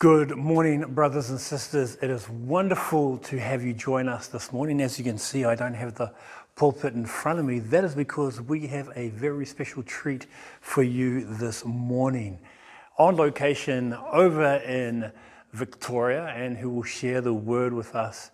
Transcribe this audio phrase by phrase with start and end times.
[0.00, 1.96] Good morning, brothers and sisters.
[2.00, 4.80] It is wonderful to have you join us this morning.
[4.80, 6.12] As you can see, I don't have the
[6.54, 7.58] pulpit in front of me.
[7.58, 10.28] That is because we have a very special treat
[10.60, 12.38] for you this morning.
[12.96, 15.10] On location over in
[15.52, 18.30] Victoria, and who will share the word with us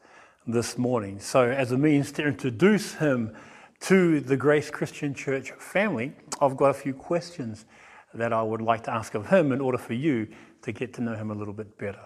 [0.46, 1.18] this morning.
[1.18, 3.34] So, as a means to introduce him
[3.80, 6.12] to the Grace Christian Church family,
[6.42, 7.64] I've got a few questions
[8.12, 10.28] that I would like to ask of him in order for you
[10.64, 12.00] to get to know him a little bit better.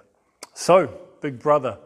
[0.52, 1.78] So, big brother,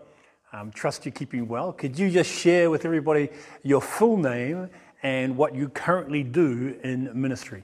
[0.53, 1.73] um, trust you're keeping well.
[1.73, 3.29] Could you just share with everybody
[3.63, 4.71] your full name
[5.03, 7.63] and what you currently do in ministry?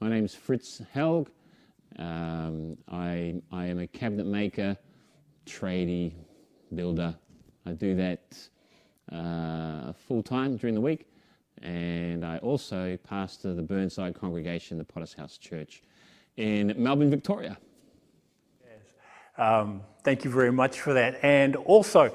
[0.00, 1.28] My name's Fritz Helg.
[1.98, 4.76] Um, I, I am a cabinet maker,
[5.44, 6.12] tradie,
[6.74, 7.14] builder.
[7.66, 8.48] I do that
[9.12, 11.06] uh, full time during the week,
[11.60, 15.82] and I also pastor the Burnside congregation, the Potter's House Church
[16.38, 17.58] in Melbourne, Victoria.
[19.38, 21.18] Um, thank you very much for that.
[21.22, 22.14] And also,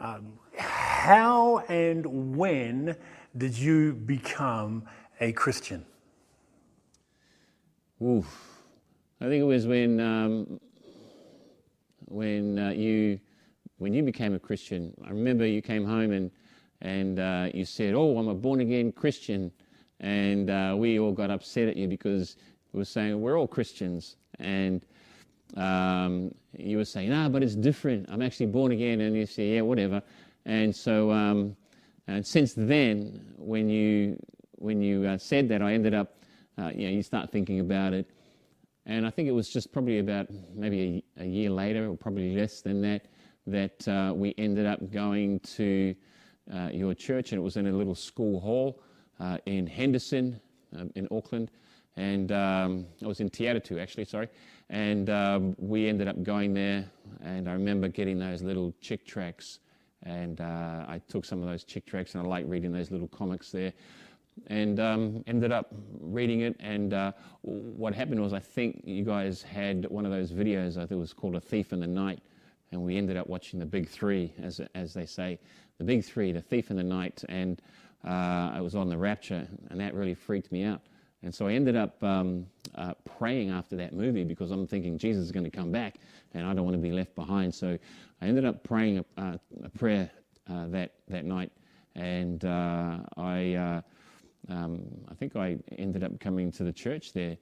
[0.00, 2.96] um, how and when
[3.36, 4.84] did you become
[5.20, 5.84] a Christian?
[8.02, 8.24] Ooh,
[9.20, 10.60] I think it was when um,
[12.06, 13.20] when uh, you
[13.78, 14.94] when you became a Christian.
[15.04, 16.30] I remember you came home and
[16.80, 19.50] and uh, you said, "Oh, I'm a born again Christian,"
[20.00, 22.36] and uh, we all got upset at you because
[22.72, 24.84] we were saying we're all Christians, and
[25.56, 28.06] um, you were saying, "Ah, but it's different.
[28.10, 30.02] I'm actually born again," and you say, "Yeah, whatever."
[30.44, 31.56] And so, um,
[32.06, 34.18] and since then, when you
[34.56, 36.22] when you uh, said that, I ended up,
[36.58, 38.10] uh, you know, you start thinking about it,
[38.86, 42.34] and I think it was just probably about maybe a, a year later, or probably
[42.34, 43.06] less than that,
[43.46, 45.94] that uh, we ended up going to
[46.52, 48.80] uh, your church, and it was in a little school hall
[49.20, 50.40] uh, in Henderson,
[50.76, 51.50] um, in Auckland,
[51.98, 54.28] and um, I was in Te actually, sorry,
[54.70, 56.88] and um, we ended up going there,
[57.24, 59.58] and I remember getting those little Chick tracts,
[60.04, 63.08] and uh, I took some of those Chick tracts, and I like reading those little
[63.08, 63.72] comics there,
[64.46, 66.54] and um, ended up reading it.
[66.60, 70.76] And uh, what happened was, I think you guys had one of those videos.
[70.76, 72.20] I think it was called "A Thief in the Night,"
[72.70, 75.40] and we ended up watching the big three, as as they say,
[75.78, 77.60] the big three, the thief in the night, and
[78.06, 80.82] uh, I was on the rapture, and that really freaked me out.
[81.22, 85.24] And so I ended up um, uh, praying after that movie because I'm thinking Jesus
[85.24, 85.96] is going to come back,
[86.34, 87.54] and I don't want to be left behind.
[87.54, 87.78] So
[88.22, 90.10] I ended up praying a, uh, a prayer
[90.48, 91.50] uh, that that night,
[91.96, 93.80] and uh, I uh,
[94.48, 94.80] um,
[95.10, 97.36] I think I ended up coming to the church there,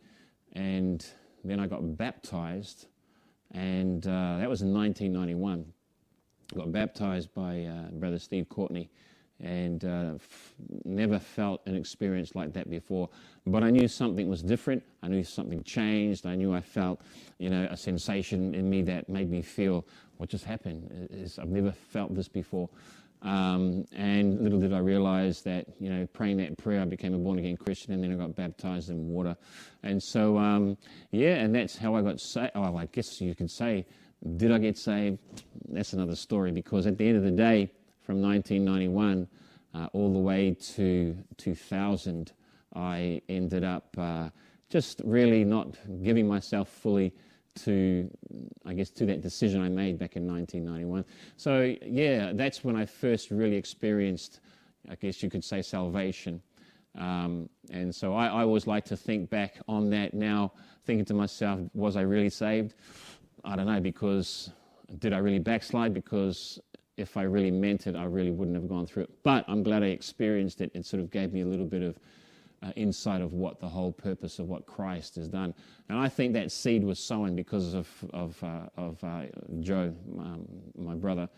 [0.55, 1.05] and
[1.45, 2.87] then I got baptized,
[3.53, 5.73] and that was in 1991
[6.55, 8.89] got baptized by uh, Brother Steve Courtney
[9.43, 10.55] and uh, f-
[10.85, 13.09] never felt an experience like that before.
[13.47, 14.83] But I knew something was different.
[15.03, 16.27] I knew something changed.
[16.27, 17.01] I knew I felt,
[17.39, 19.85] you know, a sensation in me that made me feel
[20.17, 21.09] what just happened.
[21.11, 22.69] Is I've never felt this before.
[23.23, 27.19] Um, and little did I realize that, you know, praying that prayer, I became a
[27.19, 29.37] born again Christian and then I got baptized in water.
[29.83, 30.77] And so, um,
[31.11, 32.53] yeah, and that's how I got saved.
[32.55, 33.87] Oh, I guess you could say
[34.37, 35.19] did I get saved?
[35.69, 37.71] That's another story because at the end of the day,
[38.07, 39.27] from 1991
[39.75, 42.33] uh, all the way to 2000,
[42.75, 44.31] I ended up uh,
[44.71, 47.13] just really not giving myself fully
[47.65, 48.09] to,
[48.65, 51.05] I guess, to that decision I made back in 1991.
[51.37, 54.41] So, yeah, that's when I first really experienced,
[54.89, 56.41] I guess you could say, salvation.
[56.97, 60.53] Um, and so I, I always like to think back on that now,
[60.85, 62.75] thinking to myself, was I really saved?
[63.45, 64.51] I don't know, because
[64.99, 65.93] did I really backslide?
[65.93, 66.59] Because
[66.97, 69.11] if I really meant it, I really wouldn't have gone through it.
[69.23, 70.71] But I'm glad I experienced it.
[70.75, 71.99] It sort of gave me a little bit of
[72.63, 75.55] uh, insight of what the whole purpose of what Christ has done.
[75.89, 79.23] And I think that seed was sown because of, of, uh, of uh,
[79.61, 80.47] Joe, um,
[80.77, 81.29] my brother.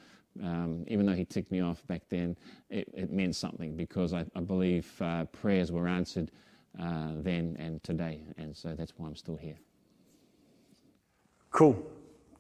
[0.43, 2.37] Um, even though he ticked me off back then,
[2.71, 6.31] it, it meant something because I, I believe uh, prayers were answered
[6.81, 8.23] uh, then and today.
[8.37, 9.59] And so that's why I'm still here.
[11.51, 11.85] Cool.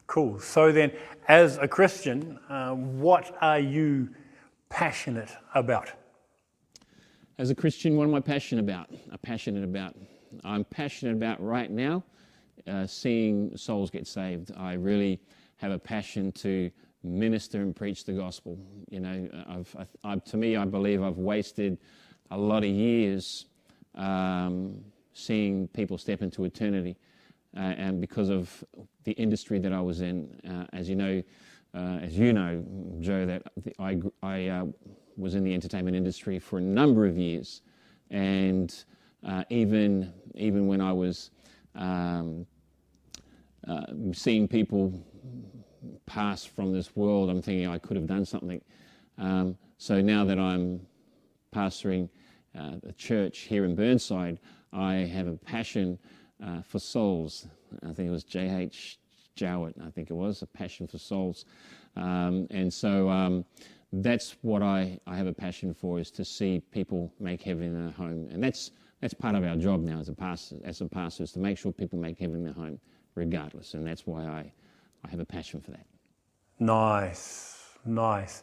[0.08, 0.40] Cool.
[0.40, 0.90] So then,
[1.28, 4.08] as a Christian, uh, what are you
[4.70, 5.92] passionate about?
[7.36, 8.88] As a Christian, what am I passionate about?
[9.12, 9.94] I'm passionate about.
[10.44, 12.04] I'm passionate about right now
[12.66, 14.50] uh, seeing souls get saved.
[14.56, 15.20] I really
[15.58, 16.70] have a passion to
[17.02, 18.58] minister and preach the gospel.
[18.90, 21.76] You know, I've, I, to me, I believe I've wasted
[22.30, 23.44] a lot of years
[23.94, 24.82] um,
[25.12, 26.96] seeing people step into eternity
[27.54, 28.64] and because of
[29.04, 31.22] the industry that I was in, uh, as you know,
[31.74, 32.64] uh, as you know,
[33.00, 33.42] Joe, that
[33.78, 34.66] I, I uh,
[35.16, 37.62] was in the entertainment industry for a number of years,
[38.10, 38.74] and
[39.26, 41.30] uh, even even when I was
[41.74, 42.46] um,
[43.66, 44.92] uh, seeing people
[46.06, 48.62] pass from this world, I'm thinking I could have done something.
[49.18, 50.80] Um, so now that I'm
[51.54, 52.08] pastoring
[52.58, 54.38] uh, a church here in Burnside,
[54.72, 55.98] I have a passion
[56.44, 57.46] uh, for souls.
[57.82, 58.98] I think it was J.H.
[59.34, 61.44] Jowett, I think it was, a passion for souls.
[61.96, 63.44] Um, and so um,
[63.92, 67.92] that's what I, I have a passion for is to see people make heaven their
[67.92, 68.28] home.
[68.32, 71.32] And that's, that's part of our job now as a pastor, as a pastor is
[71.32, 72.80] to make sure people make heaven their home
[73.14, 73.74] regardless.
[73.74, 74.52] And that's why I,
[75.04, 75.86] I have a passion for that.
[76.58, 78.42] Nice, nice.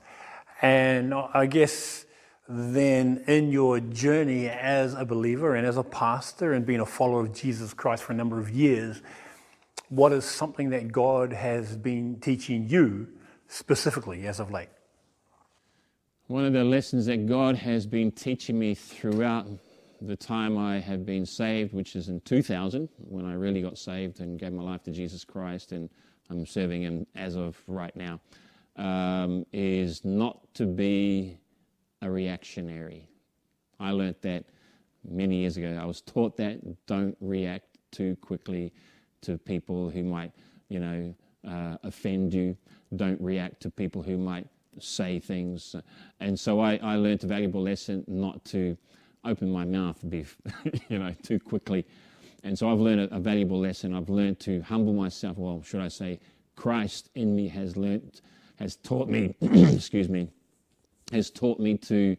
[0.62, 2.06] And I guess
[2.48, 7.22] then in your journey as a believer and as a pastor and being a follower
[7.22, 9.02] of Jesus Christ for a number of years,
[9.90, 13.08] what is something that God has been teaching you
[13.48, 14.70] specifically as of late?
[16.28, 19.48] One of the lessons that God has been teaching me throughout
[20.02, 24.20] the time I have been saved, which is in 2000, when I really got saved
[24.20, 25.90] and gave my life to Jesus Christ, and
[26.30, 28.20] I'm serving Him as of right now,
[28.76, 31.38] um, is not to be
[32.06, 33.10] a reactionary.
[33.80, 34.46] I learnt that
[35.04, 35.78] many years ago.
[35.82, 38.72] I was taught that don't react too quickly
[39.22, 40.32] to people who might,
[40.70, 41.16] you know,
[41.48, 42.56] uh, offend you.
[42.96, 44.48] Don't react to people who might
[44.80, 45.76] say things.
[46.20, 48.78] And so I, I learned a valuable lesson not to
[49.24, 50.26] open my mouth, be,
[50.90, 51.86] you know, too quickly.
[52.44, 53.96] And so I've learned a, a, valuable lesson.
[53.96, 55.38] I've learned to humble myself.
[55.38, 56.20] Well, should I say,
[56.56, 58.22] Christ in me has learned,
[58.58, 60.30] has taught me, excuse me,
[61.12, 62.16] has taught me to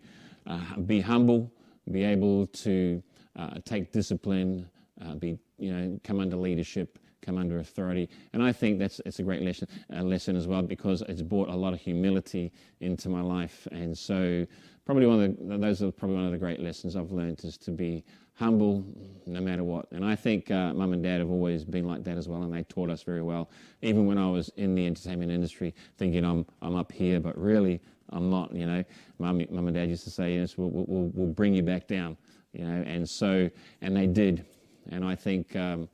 [0.46, 1.50] uh, be humble,
[1.90, 3.02] be able to
[3.36, 4.68] uh, take discipline,
[5.04, 9.18] uh, be you know come under leadership, come under authority, and I think that's it's
[9.18, 13.08] a great lesson uh, lesson as well because it's brought a lot of humility into
[13.08, 14.46] my life, and so
[14.84, 17.58] probably one of the, those are probably one of the great lessons I've learned is
[17.58, 18.04] to be
[18.34, 18.84] humble
[19.26, 19.90] no matter what.
[19.92, 22.52] And I think uh, mum and dad have always been like that as well, and
[22.52, 23.50] they taught us very well.
[23.82, 27.80] Even when I was in the entertainment industry, thinking I'm I'm up here, but really
[28.10, 28.84] I'm not, you know.
[29.18, 32.16] Mum, mum and dad used to say, yes, we'll, we'll, we'll bring you back down,
[32.52, 32.82] you know.
[32.86, 33.50] And so,
[33.80, 34.44] and they did.
[34.90, 35.88] And I think, um,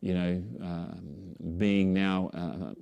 [0.00, 0.94] you know, uh,
[1.58, 2.72] being now uh,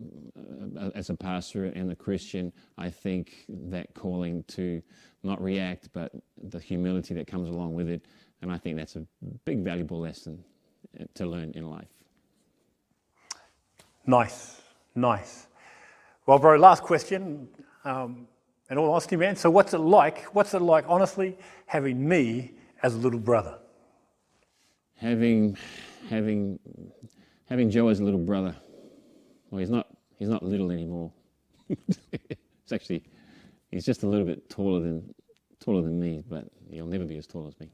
[0.81, 4.81] uh, as a pastor and a Christian, I think that calling to
[5.25, 8.05] not react, but the humility that comes along with it.
[8.41, 9.05] And I think that's a
[9.45, 10.45] big, valuable lesson
[11.01, 11.89] uh, to learn in life.
[14.07, 14.63] Nice,
[14.95, 15.49] nice.
[16.25, 17.49] Well, bro, last question.
[17.85, 18.29] Um,
[18.71, 19.37] in all honesty, man.
[19.37, 20.25] So, what's it like?
[20.35, 21.37] What's it like, honestly,
[21.67, 23.59] having me as a little brother?
[24.97, 25.57] Having,
[26.09, 26.59] having,
[27.49, 28.55] having Joe as a little brother.
[29.51, 29.87] Well, he's not.
[30.19, 31.13] He's not little anymore.
[31.69, 33.05] it's actually,
[33.71, 35.15] he's just a little bit taller than
[35.61, 37.71] taller than me, but he'll never be as tall as me.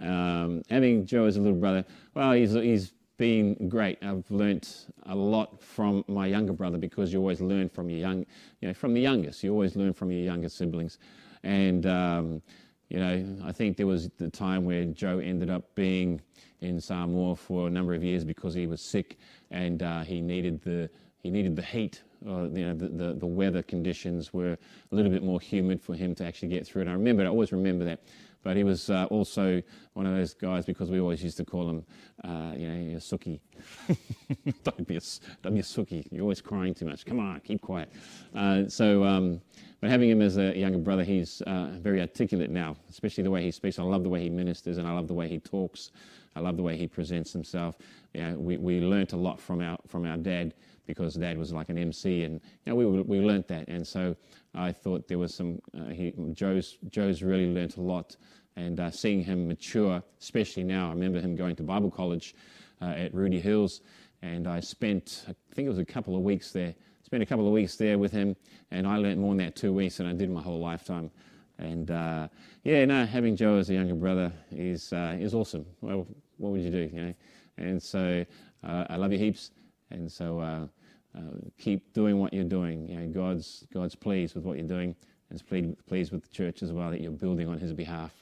[0.00, 3.98] Um, having Joe as a little brother, well, he's he's been great.
[4.02, 8.26] I've learnt a lot from my younger brother because you always learn from your young,
[8.60, 9.42] you know, from the youngest.
[9.42, 10.98] You always learn from your younger siblings,
[11.42, 12.42] and um,
[12.88, 16.20] you know, I think there was the time where Joe ended up being
[16.60, 19.18] in Samoa for a number of years because he was sick
[19.50, 20.90] and uh, he needed the
[21.22, 22.02] he needed the heat.
[22.24, 26.14] You know, the, the, the weather conditions were a little bit more humid for him
[26.16, 26.88] to actually get through it.
[26.88, 28.00] I remember, I always remember that.
[28.44, 29.62] But he was uh, also
[29.94, 31.84] one of those guys because we always used to call him,
[32.22, 33.40] uh, you know, a sookie.
[34.62, 35.00] don't, be a,
[35.42, 36.06] don't be a sookie.
[36.12, 37.06] You're always crying too much.
[37.06, 37.90] Come on, keep quiet.
[38.34, 39.40] Uh, so, um,
[39.80, 43.42] but having him as a younger brother, he's uh, very articulate now, especially the way
[43.42, 43.78] he speaks.
[43.78, 45.90] I love the way he ministers and I love the way he talks.
[46.36, 47.78] I love the way he presents himself.
[48.12, 50.54] You know, we, we learnt a lot from our, from our dad
[50.86, 53.66] because dad was like an MC and you know, we, we learnt that.
[53.68, 54.14] And so
[54.54, 58.16] I thought there was some, uh, he, Joe's, Joe's really learnt a lot
[58.56, 60.88] and uh, seeing him mature, especially now.
[60.88, 62.34] I remember him going to Bible college
[62.80, 63.80] uh, at Rudy Hills
[64.22, 67.46] and I spent, I think it was a couple of weeks there, spent a couple
[67.46, 68.36] of weeks there with him
[68.70, 71.10] and I learnt more in that two weeks than I did my whole lifetime.
[71.58, 72.28] And uh,
[72.62, 75.66] yeah, no, having Joe as a younger brother is, uh, is awesome.
[75.80, 76.06] Well,
[76.38, 77.14] what would you do, you know?
[77.58, 78.24] And so
[78.64, 79.50] uh, I love you heaps.
[79.90, 80.68] And so
[81.14, 81.22] uh, uh,
[81.58, 82.88] keep doing what you're doing.
[82.88, 84.94] You know, God's, God's pleased with what you're doing
[85.30, 88.12] is pleased, pleased with the church as well that you're building on his behalf.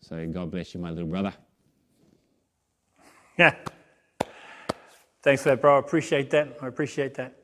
[0.00, 1.32] So God bless you, my little brother.
[3.38, 3.54] Yeah.
[5.22, 5.76] Thanks for that, bro.
[5.76, 6.56] I appreciate that.
[6.60, 7.36] I appreciate that.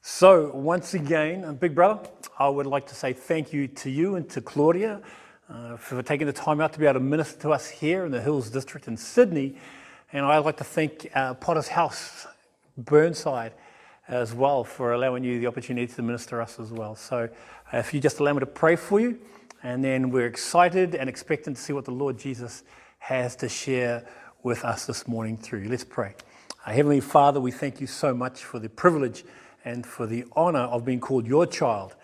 [0.00, 4.28] So, once again, big brother, I would like to say thank you to you and
[4.30, 5.00] to Claudia
[5.48, 8.12] uh, for taking the time out to be able to minister to us here in
[8.12, 9.56] the Hills District in Sydney.
[10.12, 12.26] And I'd like to thank uh, Potter's House
[12.76, 13.52] Burnside
[14.08, 16.94] as well for allowing you the opportunity to minister us as well.
[16.94, 17.28] So
[17.72, 19.18] uh, if you just allow me to pray for you,
[19.62, 22.64] and then we're excited and expectant to see what the Lord Jesus
[22.98, 24.06] has to share
[24.42, 25.60] with us this morning through.
[25.60, 25.70] you.
[25.70, 26.14] Let's pray.
[26.66, 29.24] Uh, Heavenly Father, we thank you so much for the privilege
[29.64, 31.94] and for the honor of being called your child.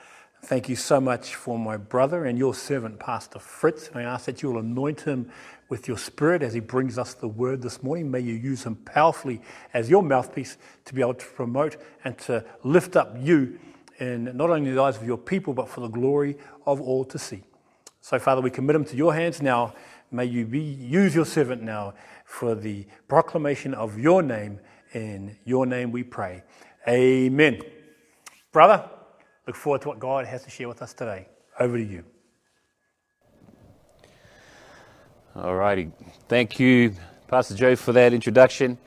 [0.42, 3.88] Thank you so much for my brother and your servant, Pastor Fritz.
[3.88, 5.30] And I ask that you will anoint him
[5.70, 8.10] with your spirit as he brings us the word this morning.
[8.10, 9.40] May you use him powerfully
[9.72, 13.58] as your mouthpiece to be able to promote and to lift up you
[13.98, 16.36] in not only the eyes of your people, but for the glory
[16.66, 17.42] of all to see.
[18.00, 19.74] So, Father, we commit him to your hands now.
[20.10, 24.58] May you be, use your servant now for the proclamation of your name.
[24.92, 26.42] In your name we pray.
[26.88, 27.62] Amen.
[28.50, 28.88] Brother,
[29.46, 31.28] look forward to what God has to share with us today.
[31.60, 32.04] Over to you.
[35.36, 35.92] All righty.
[36.28, 36.96] Thank you,
[37.28, 38.78] Pastor Joe, for that introduction.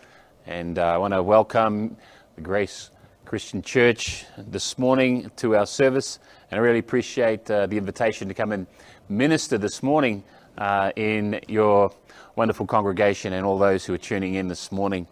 [0.46, 1.96] And uh, I want to welcome
[2.36, 2.90] the Grace
[3.24, 6.20] Christian Church this morning to our service.
[6.52, 8.68] And I really appreciate uh, the invitation to come and
[9.08, 10.26] minister this morning
[10.58, 11.94] uh, in your
[12.36, 15.08] wonderful congregation and all those who are tuning in this morning.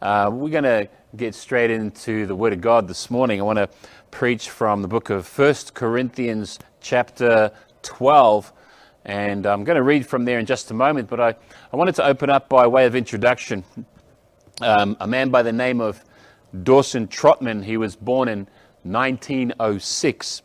[0.00, 3.40] Uh, we're going to get straight into the Word of God this morning.
[3.40, 3.68] I want to
[4.12, 7.50] preach from the book of First Corinthians, chapter
[7.82, 8.52] 12.
[9.04, 11.34] And I'm going to read from there in just a moment, but I,
[11.72, 13.64] I wanted to open up by way of introduction.
[14.60, 16.04] Um, a man by the name of
[16.62, 18.48] Dawson Trotman, he was born in
[18.82, 20.42] 1906.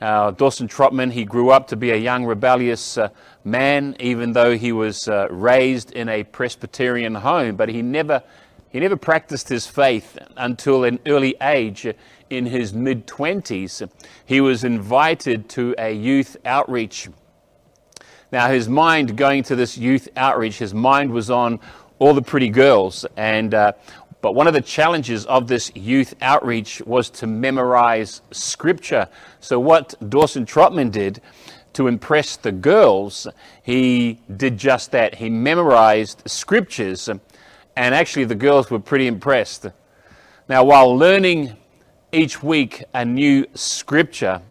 [0.00, 3.08] Uh, Dawson Trotman, he grew up to be a young rebellious uh,
[3.44, 8.22] man, even though he was uh, raised in a Presbyterian home, but he never,
[8.70, 11.86] he never practiced his faith until an early age.
[12.28, 13.88] In his mid 20s,
[14.24, 17.08] he was invited to a youth outreach.
[18.32, 21.60] Now, his mind going to this youth outreach, his mind was on
[21.98, 23.72] all the pretty girls, and uh,
[24.20, 29.08] but one of the challenges of this youth outreach was to memorize scripture.
[29.38, 31.22] So, what Dawson Trotman did
[31.74, 33.28] to impress the girls,
[33.62, 35.14] he did just that.
[35.14, 39.66] He memorized scriptures, and actually, the girls were pretty impressed.
[40.48, 41.56] Now, while learning
[42.10, 44.42] each week a new scripture,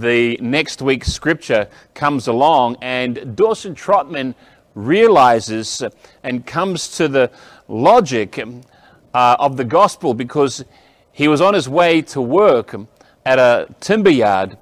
[0.00, 4.34] the next week's scripture comes along, and Dawson Trotman
[4.74, 5.82] realizes
[6.22, 7.30] and comes to the
[7.68, 10.64] logic uh, of the gospel because
[11.12, 12.74] he was on his way to work
[13.24, 14.58] at a timber yard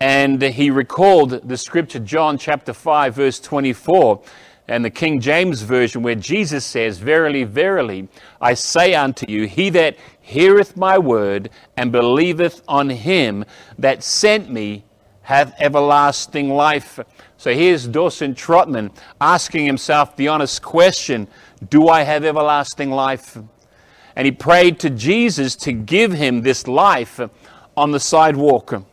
[0.00, 4.22] and he recalled the scripture, John chapter 5, verse 24,
[4.70, 8.08] and the King James Version, where Jesus says, Verily, verily,
[8.40, 13.44] I say unto you, he that heareth my word and believeth on him
[13.78, 14.84] that sent me
[15.22, 16.98] hath everlasting life.
[17.36, 21.28] So here's Dawson Trotman asking himself the honest question
[21.68, 23.36] Do I have everlasting life?
[24.16, 27.20] and he prayed to Jesus to give him this life
[27.76, 28.84] on the sidewalk.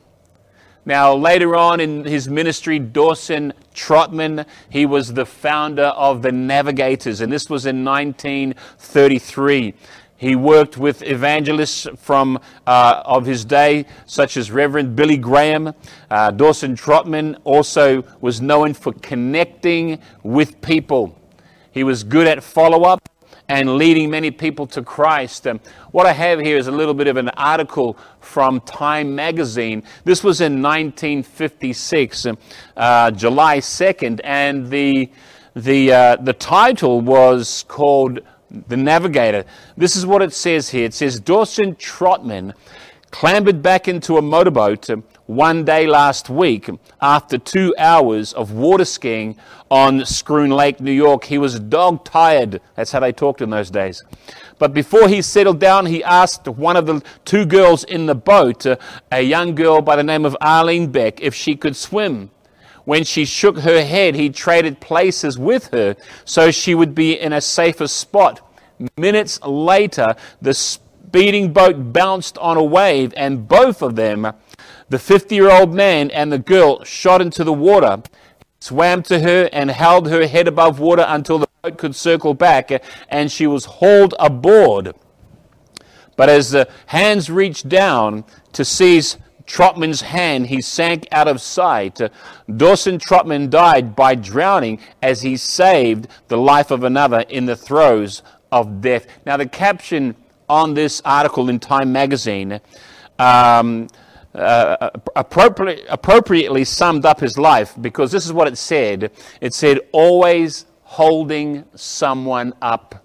[0.88, 7.20] Now, later on in his ministry, Dawson Trotman, he was the founder of the Navigators,
[7.20, 9.74] and this was in 1933.
[10.16, 15.74] He worked with evangelists from uh, of his day, such as Reverend Billy Graham.
[16.10, 21.20] Uh, Dawson Trotman also was known for connecting with people.
[21.70, 23.07] He was good at follow up
[23.50, 25.48] and leading many people to Christ.
[25.48, 25.60] Um,
[25.92, 29.84] what I have here is a little bit of an article from Time magazine.
[30.04, 32.38] This was in 1956, um,
[32.76, 35.10] uh, July 2nd, and the,
[35.56, 38.20] the, uh, the title was called
[38.68, 39.46] The Navigator.
[39.78, 42.54] This is what it says here it says Dawson Trotman
[43.12, 44.90] clambered back into a motorboat
[45.28, 46.70] one day last week
[47.02, 49.36] after two hours of water skiing
[49.70, 51.26] on Schroon Lake, New York.
[51.26, 52.62] He was dog tired.
[52.76, 54.04] That's how they talked in those days.
[54.58, 58.66] But before he settled down, he asked one of the two girls in the boat,
[59.12, 62.32] a young girl by the name of Arlene Beck, if she could swim.
[62.86, 67.34] When she shook her head, he traded places with her so she would be in
[67.34, 68.42] a safer spot.
[68.96, 74.32] Minutes later, the speeding boat bounced on a wave, and both of them
[74.90, 78.02] the 50 year old man and the girl shot into the water,
[78.60, 82.72] swam to her, and held her head above water until the boat could circle back,
[83.10, 84.94] and she was hauled aboard.
[86.16, 92.02] But as the hands reached down to seize Trotman's hand, he sank out of sight.
[92.58, 98.24] Dawson Trotman died by drowning as he saved the life of another in the throes
[98.52, 99.08] of death.
[99.26, 100.16] Now, the caption
[100.50, 102.60] on this article in Time magazine.
[103.20, 103.88] Um,
[104.38, 109.12] uh, appropriately, appropriately summed up his life because this is what it said.
[109.42, 113.04] It said, always holding someone up.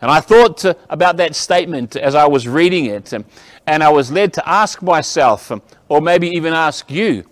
[0.00, 3.12] And I thought to, about that statement as I was reading it,
[3.66, 5.50] and I was led to ask myself,
[5.88, 7.24] or maybe even ask you,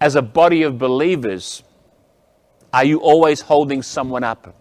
[0.00, 1.62] as a body of believers,
[2.72, 4.54] are you always holding someone up?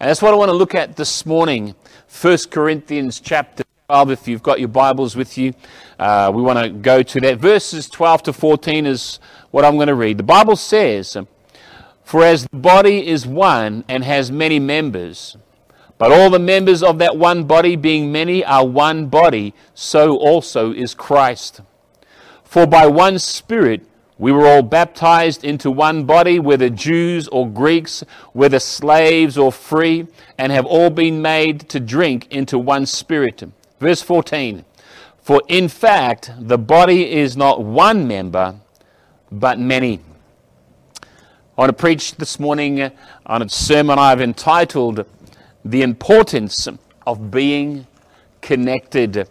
[0.00, 1.74] And that's what I want to look at this morning.
[2.20, 5.54] 1 Corinthians chapter 12, if you've got your Bibles with you.
[5.98, 7.38] Uh, we want to go to that.
[7.38, 9.18] Verses 12 to 14 is
[9.50, 10.18] what I'm going to read.
[10.18, 11.16] The Bible says,
[12.04, 15.38] For as the body is one and has many members,
[15.96, 20.70] but all the members of that one body, being many, are one body, so also
[20.70, 21.62] is Christ.
[22.44, 23.86] For by one Spirit
[24.18, 28.04] we were all baptized into one body, whether Jews or Greeks,
[28.34, 33.44] whether slaves or free, and have all been made to drink into one Spirit.
[33.80, 34.64] Verse 14
[35.20, 38.56] For in fact, the body is not one member,
[39.30, 40.00] but many.
[41.02, 42.90] I want to preach this morning
[43.26, 45.04] on a sermon I've entitled
[45.64, 46.68] The Importance
[47.06, 47.86] of Being
[48.40, 49.28] Connected.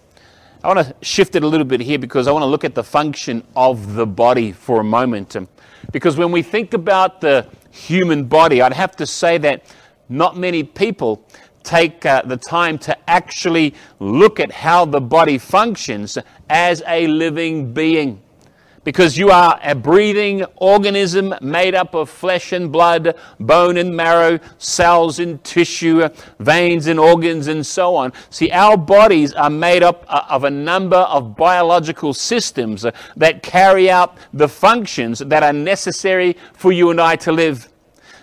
[0.64, 2.76] I want to shift it a little bit here because I want to look at
[2.76, 5.36] the function of the body for a moment.
[5.92, 9.64] Because when we think about the human body, I'd have to say that
[10.10, 11.26] not many people
[11.68, 16.18] take uh, the time to actually look at how the body functions
[16.50, 18.22] as a living being
[18.88, 24.40] because you are a breathing organism made up of flesh and blood, bone and marrow,
[24.60, 26.08] cells and tissue,
[26.40, 28.14] veins and organs, and so on.
[28.30, 32.86] See, our bodies are made up uh, of a number of biological systems
[33.18, 37.68] that carry out the functions that are necessary for you and I to live.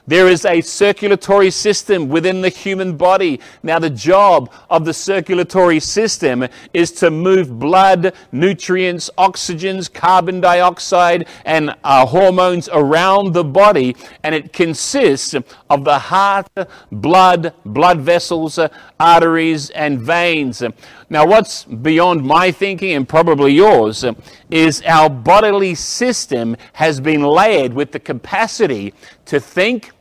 [0.06, 3.40] There is a circulatory system within the human body.
[3.62, 11.26] Now, the job of the circulatory system is to move blood, nutrients, oxygens, carbon dioxide,
[11.46, 13.96] and uh, hormones around the body.
[14.22, 15.34] And it consists
[15.70, 16.48] of the heart,
[16.92, 18.58] blood, blood vessels,
[19.00, 20.62] arteries, and veins.
[21.08, 24.04] Now, what's beyond my thinking and probably yours
[24.50, 28.92] is our bodily system has been layered with the capacity
[29.26, 29.92] to think,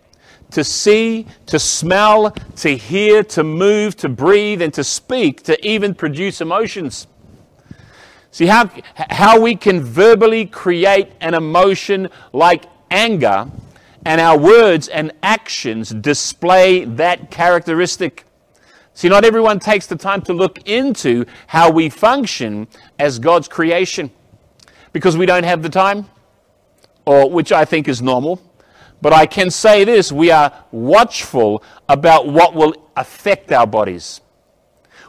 [0.54, 5.94] to see, to smell, to hear, to move, to breathe, and to speak, to even
[5.94, 7.08] produce emotions.
[8.32, 13.48] See how, how we can verbally create an emotion like anger,
[14.06, 18.26] and our words and actions display that characteristic.
[18.96, 22.68] See, not everyone takes the time to look into how we function
[23.00, 24.12] as God's creation
[24.94, 26.06] because we don't have the time,
[27.06, 28.42] or which I think is normal.
[29.04, 34.22] But I can say this we are watchful about what will affect our bodies.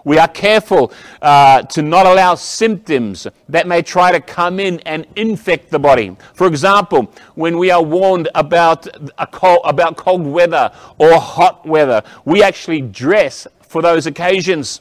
[0.02, 5.06] We are careful uh, to not allow symptoms that may try to come in and
[5.14, 6.16] infect the body.
[6.34, 8.88] For example, when we are warned about,
[9.30, 14.80] cold, about cold weather or hot weather, we actually dress for those occasions.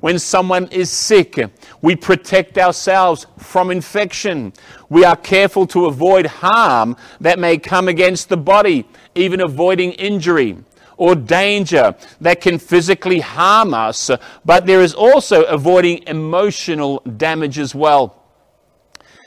[0.00, 1.38] When someone is sick,
[1.82, 4.52] we protect ourselves from infection.
[4.88, 10.56] We are careful to avoid harm that may come against the body, even avoiding injury
[10.96, 14.10] or danger that can physically harm us.
[14.44, 18.22] But there is also avoiding emotional damage as well.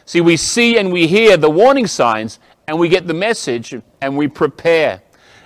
[0.06, 4.18] See, we see and we hear the warning signs, and we get the message and
[4.18, 5.02] we prepare.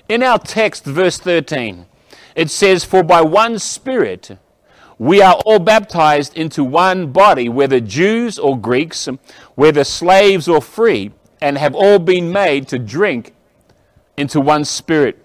[0.10, 1.86] In our text, verse 13,
[2.36, 4.38] it says, For by one Spirit,
[4.99, 9.07] we are all baptized into one body, whether Jews or Greeks,
[9.55, 13.33] whether slaves or free, and have all been made to drink
[14.17, 15.23] into one spirit.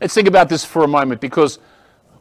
[0.00, 1.58] Let's think about this for a moment because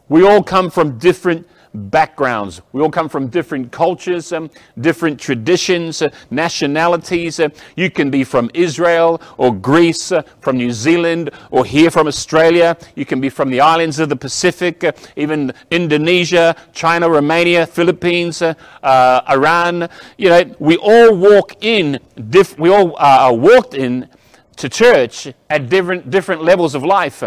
[0.08, 2.62] we all come from different backgrounds.
[2.74, 7.40] We all come from different cultures, um, different traditions, uh, nationalities.
[7.40, 12.08] Uh, you can be from Israel or Greece, uh, from New Zealand, or here from
[12.08, 12.78] Australia.
[12.96, 18.42] You can be from the islands of the Pacific, uh, even Indonesia, China, Romania, Philippines,
[18.42, 18.54] uh,
[18.84, 19.90] uh, Iran.
[20.18, 24.10] You know, we all walk in, diff- we all are walked in
[24.58, 27.24] to church at different, different levels of life.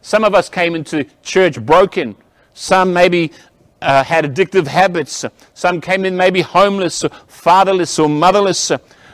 [0.00, 2.16] Some of us came into church broken.
[2.54, 3.30] Some maybe
[3.80, 5.24] uh, had addictive habits.
[5.54, 8.72] Some came in maybe homeless, or fatherless, or motherless.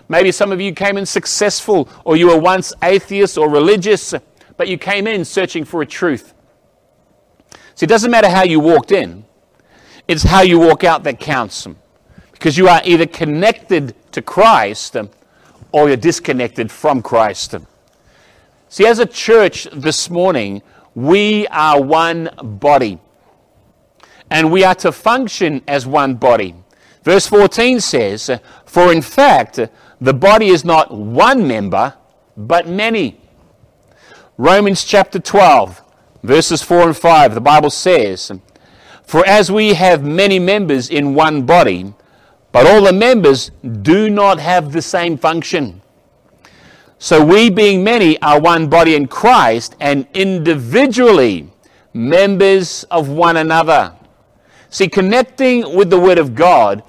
[0.09, 4.15] Maybe some of you came in successful, or you were once atheist or religious,
[4.57, 6.35] but you came in searching for a truth.
[7.75, 9.25] See, it doesn't matter how you walked in,
[10.07, 11.67] it's how you walk out that counts.
[12.33, 14.97] Because you are either connected to Christ
[15.73, 17.55] or you're disconnected from Christ.
[18.69, 20.63] See, as a church this morning,
[20.95, 22.99] we are one body
[24.35, 26.57] and we are to function as one body.
[27.05, 28.29] Verse 14 says,
[28.67, 29.61] For in fact,
[30.01, 31.95] the body is not one member,
[32.37, 33.21] but many.
[34.37, 35.81] Romans chapter 12,
[36.25, 38.33] verses 4 and 5, the Bible says,
[39.05, 41.95] For as we have many members in one body,
[42.51, 45.81] but all the members do not have the same function.
[46.99, 51.53] So we, being many, are one body in Christ, and individually
[51.93, 53.95] members of one another.
[54.75, 56.83] See, connecting with the Word of God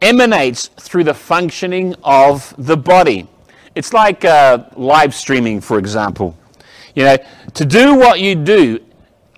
[0.00, 3.28] emanates through the functioning of the body.
[3.74, 6.34] It's like uh, live streaming, for example.
[6.94, 7.16] You know,
[7.52, 8.82] to do what you do,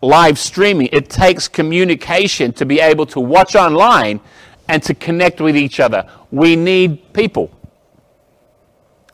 [0.00, 4.20] live streaming, it takes communication to be able to watch online
[4.68, 6.08] and to connect with each other.
[6.30, 7.50] We need people.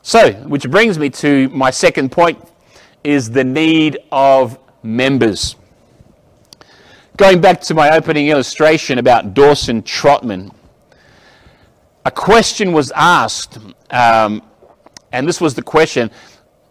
[0.03, 2.37] So, which brings me to my second point
[3.03, 5.55] is the need of members.
[7.15, 10.51] Going back to my opening illustration about Dawson Trotman,
[12.05, 13.59] a question was asked,
[13.91, 14.41] um,
[15.11, 16.09] and this was the question.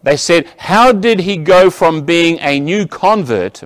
[0.03, 3.63] They said, How did he go from being a new convert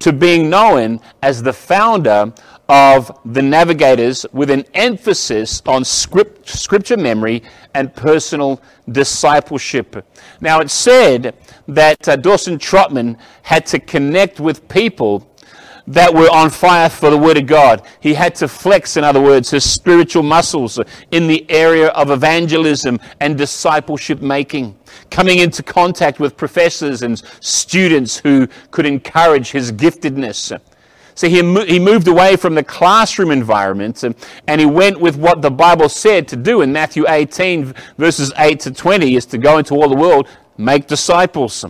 [0.00, 2.34] to being known as the founder
[2.68, 10.06] of the Navigators with an emphasis on script, scripture memory and personal discipleship?
[10.42, 11.34] Now, it said
[11.68, 15.31] that uh, Dawson Trotman had to connect with people
[15.86, 17.82] that were on fire for the Word of God.
[18.00, 23.00] He had to flex, in other words, his spiritual muscles in the area of evangelism
[23.20, 24.76] and discipleship making,
[25.10, 30.58] coming into contact with professors and students who could encourage his giftedness.
[31.14, 34.14] So he, he moved away from the classroom environment and,
[34.46, 38.60] and he went with what the Bible said to do in Matthew 18, verses 8
[38.60, 41.64] to 20, is to go into all the world, make disciples.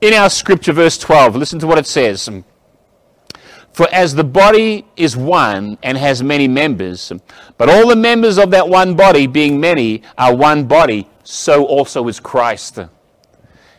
[0.00, 2.28] In our scripture, verse 12, listen to what it says.
[3.72, 7.12] For as the body is one and has many members,
[7.56, 12.08] but all the members of that one body, being many, are one body, so also
[12.08, 12.80] is Christ.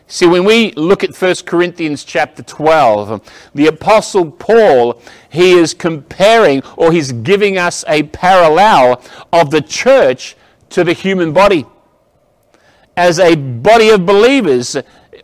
[0.06, 5.00] See, when we look at 1 Corinthians chapter 12, the Apostle Paul,
[5.30, 9.02] he is comparing or he's giving us a parallel
[9.32, 10.36] of the church
[10.70, 11.64] to the human body.
[12.94, 14.76] As a body of believers,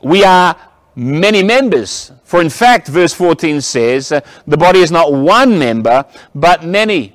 [0.03, 0.57] we are
[0.99, 2.11] many members.
[2.25, 7.15] For in fact, verse 14 says, uh, the body is not one member, but many.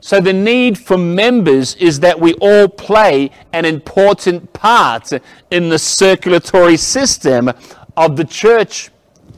[0.00, 5.12] So the need for members is that we all play an important part
[5.50, 7.50] in the circulatory system
[7.96, 8.90] of the church,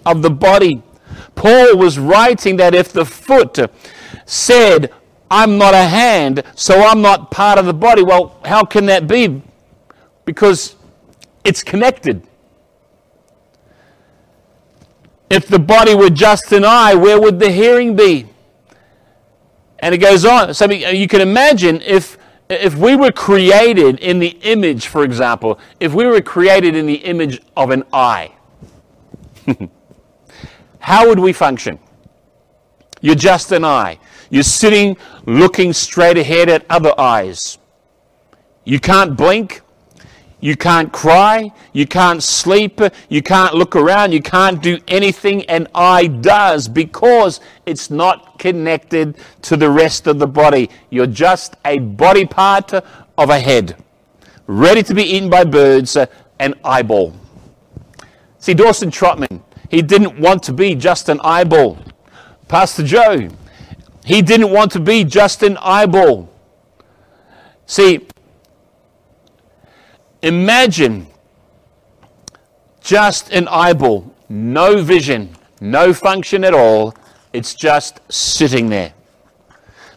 [0.07, 0.83] of the body.
[1.35, 3.59] Paul was writing that if the foot
[4.25, 4.93] said,
[5.31, 9.07] I'm not a hand, so I'm not part of the body, well, how can that
[9.07, 9.43] be?
[10.25, 10.77] Because
[11.45, 12.27] it's connected.
[15.29, 18.27] If the body were just an eye, where would the hearing be?
[19.79, 20.55] And it goes on.
[20.55, 22.17] So you can imagine if,
[22.49, 26.95] if we were created in the image, for example, if we were created in the
[26.95, 28.33] image of an eye,
[30.79, 31.79] how would we function?
[33.01, 33.99] You're just an eye.
[34.31, 37.59] You're sitting looking straight ahead at other eyes.
[38.65, 39.63] You can't blink.
[40.47, 45.67] You can't cry, you can't sleep, you can't look around, you can't do anything, and
[45.75, 50.71] eye does because it's not connected to the rest of the body.
[50.89, 53.75] You're just a body part of a head,
[54.47, 55.97] ready to be eaten by birds,
[56.39, 57.13] an eyeball.
[58.39, 61.77] See, Dawson Trotman, he didn't want to be just an eyeball.
[62.47, 63.31] Pastor Joe,
[64.05, 66.33] he didn't want to be just an eyeball.
[67.67, 68.07] See,
[70.23, 71.07] Imagine
[72.81, 76.95] just an eyeball, no vision, no function at all.
[77.33, 78.95] It's just sitting there.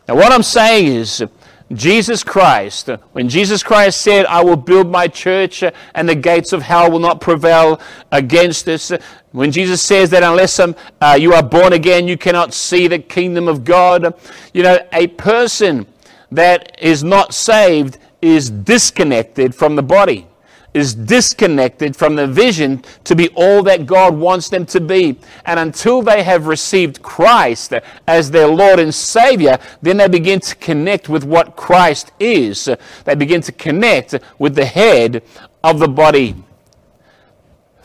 [0.07, 1.23] Now, what I'm saying is,
[1.71, 6.63] Jesus Christ, when Jesus Christ said, I will build my church and the gates of
[6.63, 7.79] hell will not prevail
[8.11, 8.91] against this,
[9.31, 12.97] when Jesus says that unless um, uh, you are born again, you cannot see the
[12.97, 14.15] kingdom of God,
[14.51, 15.85] you know, a person
[16.31, 20.27] that is not saved is disconnected from the body,
[20.73, 25.19] is disconnected from the vision to be all that God wants them to be.
[25.45, 27.73] And until they have received Christ
[28.07, 32.69] as their Lord and Savior, then they begin to connect with what Christ is.
[33.05, 35.23] They begin to connect with the head
[35.63, 36.35] of the body.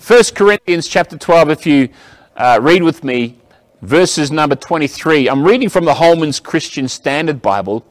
[0.07, 1.89] 1 Corinthians chapter 12, if you
[2.37, 3.39] uh, read with me,
[3.81, 5.29] verses number 23.
[5.29, 7.87] I'm reading from the Holman's Christian Standard Bible.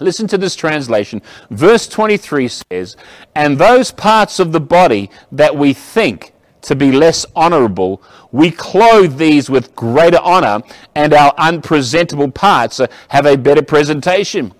[0.00, 1.22] Listen to this translation.
[1.50, 2.96] Verse 23 says,
[3.34, 8.02] And those parts of the body that we think to be less honorable,
[8.32, 10.62] we clothe these with greater honor,
[10.94, 14.52] and our unpresentable parts have a better presentation.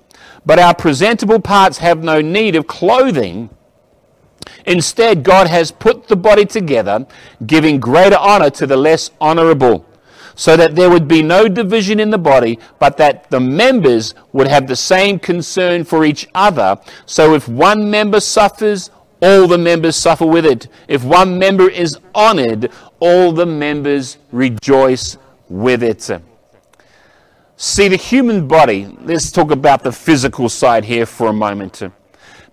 [0.46, 3.50] But our presentable parts have no need of clothing.
[4.66, 7.06] Instead, God has put the body together,
[7.46, 9.86] giving greater honor to the less honorable
[10.34, 14.48] so that there would be no division in the body, but that the members would
[14.48, 16.78] have the same concern for each other.
[17.06, 18.90] So if one member suffers,
[19.22, 20.68] all the members suffer with it.
[20.88, 22.70] If one member is honored,
[23.00, 25.16] all the members rejoice
[25.48, 26.10] with it.
[27.56, 31.82] See, the human body, let's talk about the physical side here for a moment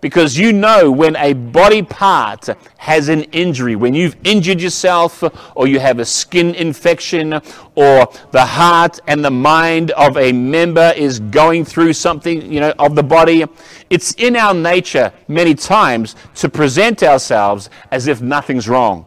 [0.01, 5.23] because you know when a body part has an injury, when you've injured yourself,
[5.55, 7.39] or you have a skin infection,
[7.75, 12.73] or the heart and the mind of a member is going through something, you know,
[12.79, 13.45] of the body,
[13.89, 19.05] it's in our nature many times to present ourselves as if nothing's wrong.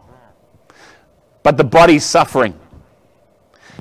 [1.43, 2.57] But the body's suffering.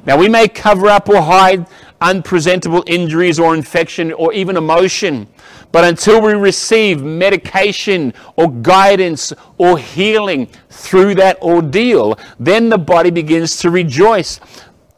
[0.05, 1.66] Now, we may cover up or hide
[2.04, 5.26] unpresentable injuries or infection or even emotion.
[5.72, 13.10] But until we receive medication or guidance or healing through that ordeal, then the body
[13.10, 14.38] begins to rejoice.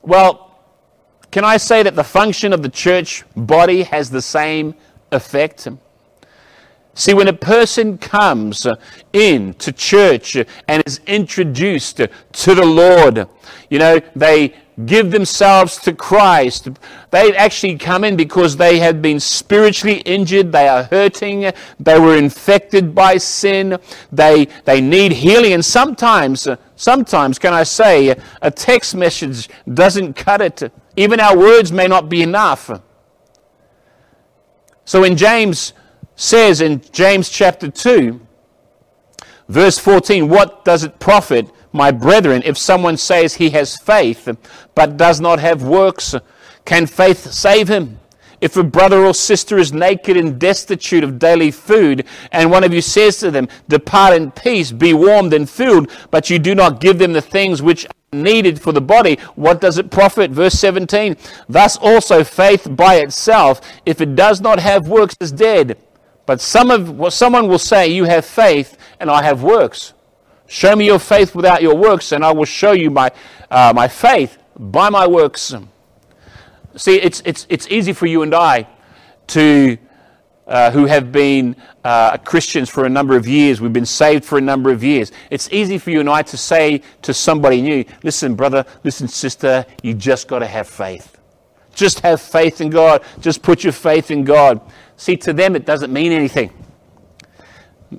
[0.02, 0.60] Well,
[1.30, 4.74] can I say that the function of the church body has the same
[5.12, 5.68] effect?
[6.94, 8.66] See, when a person comes
[9.12, 13.28] in to church and is introduced to the Lord,
[13.70, 16.68] you know, they give themselves to Christ.
[17.10, 22.16] They actually come in because they have been spiritually injured, they are hurting, they were
[22.16, 23.78] infected by sin,
[24.12, 25.54] they, they need healing.
[25.54, 30.70] And sometimes, sometimes, can I say, a text message doesn't cut it.
[30.96, 32.70] Even our words may not be enough.
[34.84, 35.72] So when James
[36.16, 38.20] says in James chapter 2,
[39.48, 41.50] verse 14, what does it profit?
[41.72, 44.28] My brethren, if someone says he has faith
[44.74, 46.14] but does not have works,
[46.64, 48.00] can faith save him?
[48.40, 52.74] If a brother or sister is naked and destitute of daily food, and one of
[52.74, 56.80] you says to them, Depart in peace, be warmed and filled, but you do not
[56.80, 60.30] give them the things which are needed for the body, what does it profit?
[60.30, 61.16] Verse 17
[61.48, 65.78] Thus also faith by itself, if it does not have works, is dead.
[66.26, 69.94] But some of, what someone will say, You have faith, and I have works.
[70.46, 73.10] Show me your faith without your works, and I will show you my,
[73.50, 75.54] uh, my faith by my works.
[76.76, 78.68] See, it's, it's, it's easy for you and I
[79.28, 79.76] to,
[80.46, 84.38] uh, who have been uh, Christians for a number of years, we've been saved for
[84.38, 85.10] a number of years.
[85.30, 89.64] It's easy for you and I to say to somebody new, listen, brother, listen, sister,
[89.82, 91.18] you just got to have faith.
[91.74, 93.04] Just have faith in God.
[93.20, 94.60] Just put your faith in God.
[94.96, 96.50] See, to them, it doesn't mean anything.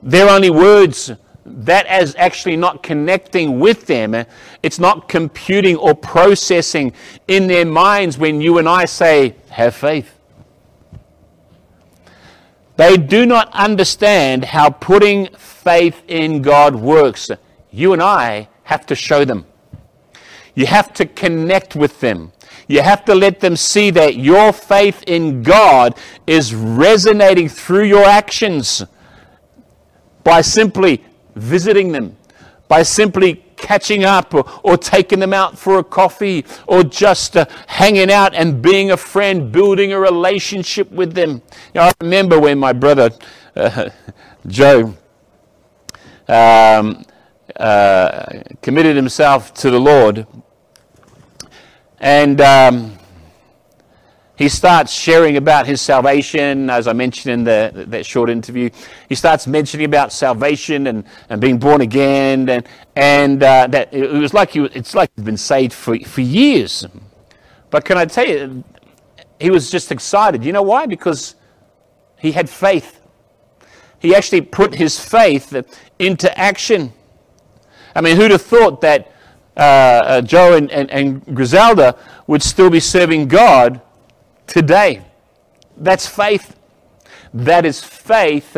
[0.02, 1.12] They're only words
[1.48, 4.26] that is actually not connecting with them.
[4.64, 6.94] It's not computing or processing
[7.28, 10.14] in their minds when you and I say, have faith.
[12.76, 17.32] They do not understand how putting faith in God works.
[17.72, 19.46] You and I have to show them.
[20.54, 22.32] You have to connect with them.
[22.68, 28.06] You have to let them see that your faith in God is resonating through your
[28.06, 28.84] actions
[30.24, 31.04] by simply
[31.38, 32.16] visiting them,
[32.68, 37.46] by simply catching up or, or taking them out for a coffee or just uh,
[37.68, 41.42] hanging out and being a friend, building a relationship with them.
[41.74, 43.10] You know, I remember when my brother
[43.56, 43.90] uh,
[44.48, 44.96] Joe
[46.28, 47.04] um,
[47.56, 50.28] uh, committed himself to the Lord.
[52.00, 52.98] And um,
[54.38, 58.70] he starts sharing about his salvation, as I mentioned in the, that short interview.
[59.10, 64.12] He starts mentioning about salvation and, and being born again, and, and uh, that it
[64.12, 66.86] was like he, it's like he's been saved for, for years.
[67.72, 68.64] But can I tell you,
[69.40, 70.46] he was just excited.
[70.46, 70.86] You know why?
[70.86, 71.34] Because
[72.20, 73.02] he had faith.
[73.98, 75.56] He actually put his faith
[75.98, 76.94] into action.
[77.96, 79.12] I mean, who'd have thought that
[79.56, 81.98] uh, uh, Joe and, and, and Griselda
[82.28, 83.82] would still be serving God
[84.48, 85.04] today.
[85.78, 86.56] That's faith.
[87.34, 88.58] That is faith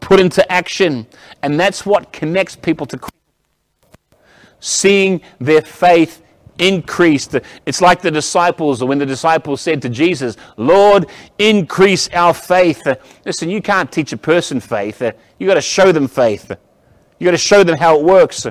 [0.00, 1.06] put into action.
[1.42, 3.14] And that's what connects people to Christ.
[4.58, 6.22] Seeing their faith
[6.58, 7.36] increased.
[7.64, 11.06] It's like the disciples, when the disciples said to Jesus, Lord,
[11.38, 12.82] increase our faith.
[13.24, 15.00] Listen, you can't teach a person faith.
[15.38, 16.50] You've got to show them faith.
[17.18, 18.46] You've got to show them how it works.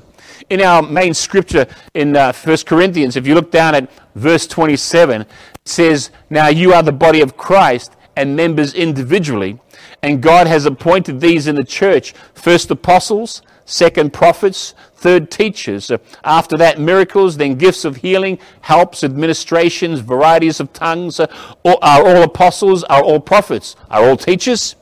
[0.50, 5.26] In our main scripture in uh, 1 Corinthians, if you look down at verse 27,
[5.66, 9.60] says, Now you are the body of Christ and members individually,
[10.02, 15.92] and God has appointed these in the church first apostles, second prophets, third teachers.
[16.24, 21.20] After that, miracles, then gifts of healing, helps, administrations, varieties of tongues.
[21.20, 21.28] Uh,
[21.64, 22.84] are all apostles?
[22.86, 23.76] Are all prophets?
[23.90, 24.76] Are all teachers?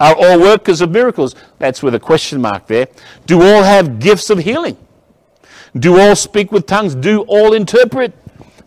[0.00, 1.34] Are all workers of miracles?
[1.58, 2.88] That's with a question mark there.
[3.26, 4.76] Do all have gifts of healing?
[5.78, 6.94] Do all speak with tongues?
[6.94, 8.12] Do all interpret?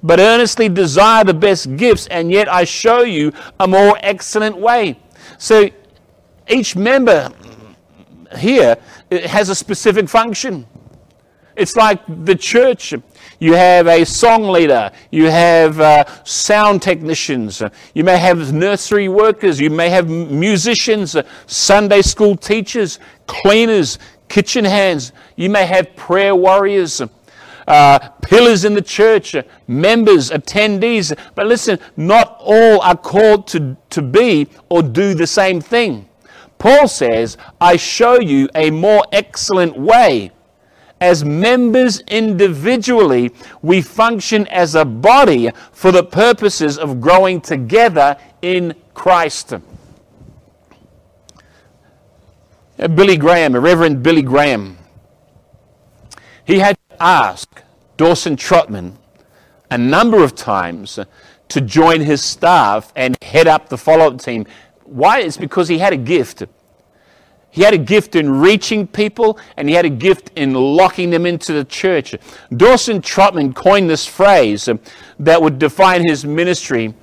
[0.08, 4.98] But earnestly desire the best gifts, and yet I show you a more excellent way.
[5.38, 5.70] So
[6.48, 7.30] each member
[8.38, 8.78] here
[9.12, 10.66] has a specific function.
[11.58, 12.94] It's like the church.
[13.40, 17.62] You have a song leader, you have uh, sound technicians,
[17.94, 24.66] you may have nursery workers, you may have musicians, uh, Sunday school teachers, cleaners, kitchen
[24.66, 27.02] hands, you may have prayer warriors.
[27.68, 31.18] Uh, pillars in the church, uh, members, attendees.
[31.36, 36.08] But listen, not all are called to, to be or do the same thing.
[36.58, 40.32] Paul says, I show you a more excellent way
[41.00, 48.76] as members individually, we function as a body for the purposes of growing together in
[48.94, 49.54] Christ.
[52.80, 54.78] Uh, Billy Graham, Reverend Billy Graham,
[56.46, 57.64] he had to ask
[57.96, 58.98] Dawson Trotman
[59.70, 61.00] a number of times
[61.50, 64.46] to join his staff and head up the follow up team.
[64.84, 65.20] Why?
[65.20, 66.44] It's because he had a gift.
[67.50, 71.26] He had a gift in reaching people and he had a gift in locking them
[71.26, 72.16] into the church.
[72.56, 74.70] Dawson Trotman coined this phrase
[75.20, 76.94] that would define his ministry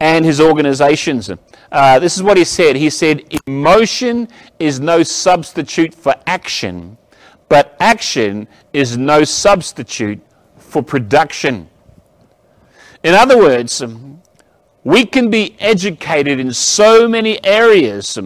[0.00, 1.30] and his organizations.
[1.70, 2.76] Uh, this is what he said.
[2.76, 6.96] He said, Emotion is no substitute for action,
[7.48, 10.20] but action is no substitute
[10.56, 11.68] for production.
[13.02, 13.82] In other words,
[14.84, 18.18] we can be educated in so many areas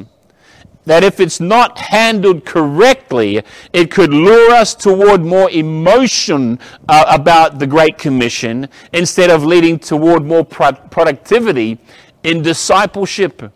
[0.85, 6.59] that if it's not handled correctly, it could lure us toward more emotion
[6.89, 11.79] uh, about the Great Commission instead of leading toward more pro- productivity
[12.25, 13.53] in discipleship.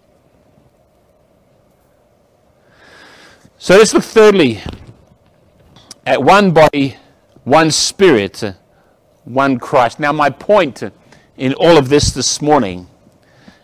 [3.59, 4.63] So let's look thirdly
[6.07, 6.97] at one body,
[7.43, 8.43] one spirit,
[9.25, 9.99] one Christ.
[9.99, 10.85] Now, my point
[11.37, 12.87] in all of this this morning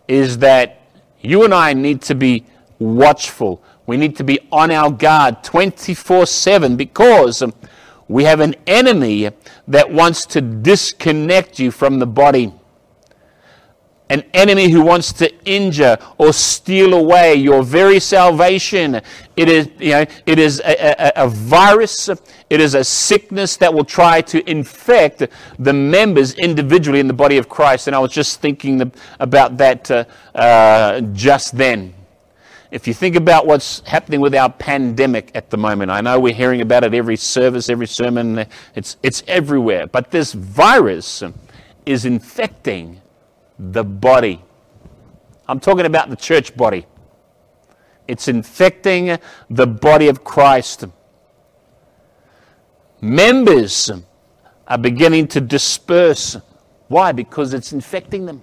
[0.08, 0.80] is that
[1.20, 2.44] you and I need to be
[2.80, 3.62] watchful.
[3.86, 7.42] We need to be on our guard 24 7 because
[8.08, 9.30] we have an enemy
[9.68, 12.52] that wants to disconnect you from the body.
[14.12, 19.00] An enemy who wants to injure or steal away your very salvation.
[19.38, 22.10] It is, you know, it is a, a, a virus,
[22.50, 25.26] it is a sickness that will try to infect
[25.58, 27.86] the members individually in the body of Christ.
[27.86, 31.94] And I was just thinking about that uh, uh, just then.
[32.70, 36.34] If you think about what's happening with our pandemic at the moment, I know we're
[36.34, 38.44] hearing about it every service, every sermon,
[38.74, 39.86] it's, it's everywhere.
[39.86, 41.22] But this virus
[41.86, 43.01] is infecting
[43.70, 44.42] the body.
[45.48, 46.86] I'm talking about the church body.
[48.08, 50.84] It's infecting the body of Christ.
[53.00, 53.90] Members
[54.66, 56.36] are beginning to disperse.
[56.88, 57.12] Why?
[57.12, 58.42] Because it's infecting them.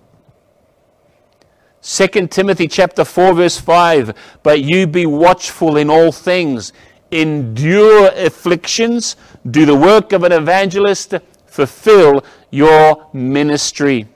[1.82, 6.74] 2 Timothy chapter 4 verse 5, but you be watchful in all things,
[7.10, 9.16] endure afflictions,
[9.50, 11.14] do the work of an evangelist,
[11.46, 14.08] fulfill your ministry.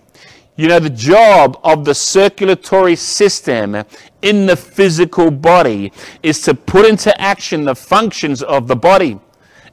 [0.56, 3.84] You know, the job of the circulatory system
[4.22, 9.20] in the physical body is to put into action the functions of the body.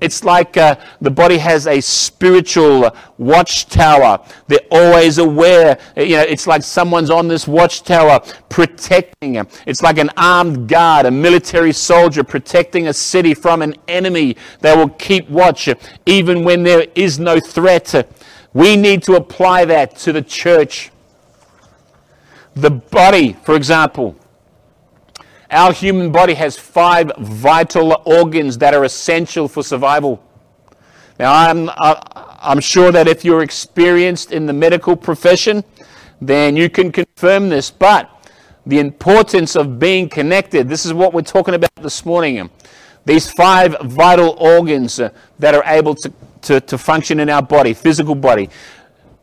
[0.00, 4.24] It's like uh, the body has a spiritual watchtower.
[4.48, 5.78] They're always aware.
[5.96, 9.48] You know, it's like someone's on this watchtower protecting them.
[9.66, 14.36] It's like an armed guard, a military soldier protecting a city from an enemy.
[14.60, 15.68] They will keep watch
[16.06, 18.10] even when there is no threat.
[18.52, 20.90] We need to apply that to the church.
[22.54, 24.16] The body, for example,
[25.50, 30.22] our human body has five vital organs that are essential for survival.
[31.18, 35.64] Now, I'm, I'm sure that if you're experienced in the medical profession,
[36.20, 37.70] then you can confirm this.
[37.70, 38.10] But
[38.66, 42.48] the importance of being connected, this is what we're talking about this morning.
[43.04, 47.74] These five vital organs uh, that are able to, to, to function in our body,
[47.74, 48.48] physical body.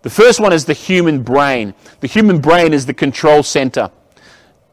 [0.02, 1.74] The first one is the human brain.
[2.00, 3.92] The human brain is the control center.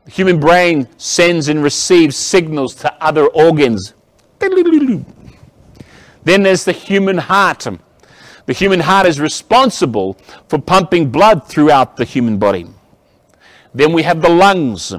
[0.05, 3.95] The human brain sends and receives signals to other organs.
[4.39, 4.53] Then
[6.43, 7.67] there's the human heart.
[8.47, 10.15] The human heart is responsible
[10.49, 12.67] for pumping blood throughout the human body.
[13.73, 14.95] Then we have the lungs.